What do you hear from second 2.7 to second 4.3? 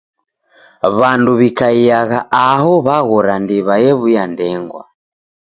w'aghora ndiwa ew'uya